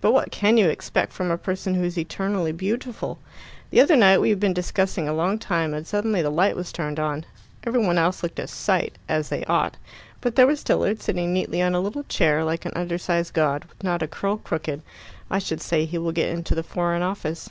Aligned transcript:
"But 0.00 0.12
what 0.12 0.30
can 0.30 0.56
you 0.56 0.68
expect 0.68 1.12
from 1.12 1.32
a 1.32 1.36
person 1.36 1.74
who's 1.74 1.98
eternally 1.98 2.52
beautiful? 2.52 3.18
The 3.70 3.80
other 3.80 3.96
night 3.96 4.20
we 4.20 4.30
had 4.30 4.38
been 4.38 4.52
discussing 4.54 5.08
a 5.08 5.12
long 5.12 5.36
time, 5.36 5.74
and 5.74 5.84
suddenly 5.84 6.22
the 6.22 6.30
light 6.30 6.54
was 6.54 6.70
turned 6.70 7.00
on. 7.00 7.26
Every 7.66 7.84
one 7.84 7.98
else 7.98 8.22
looked 8.22 8.38
a 8.38 8.46
sight, 8.46 8.94
as 9.08 9.30
they 9.30 9.42
ought. 9.46 9.76
But 10.20 10.36
there 10.36 10.46
was 10.46 10.62
Tilliard, 10.62 11.02
sitting 11.02 11.32
neatly 11.32 11.60
on 11.60 11.74
a 11.74 11.80
little 11.80 12.04
chair, 12.04 12.44
like 12.44 12.64
an 12.64 12.72
undersized 12.76 13.34
god, 13.34 13.64
with 13.64 13.82
not 13.82 14.00
a 14.00 14.06
curl 14.06 14.36
crooked. 14.36 14.80
I 15.28 15.40
should 15.40 15.60
say 15.60 15.84
he 15.86 15.98
will 15.98 16.12
get 16.12 16.28
into 16.28 16.54
the 16.54 16.62
Foreign 16.62 17.02
Office." 17.02 17.50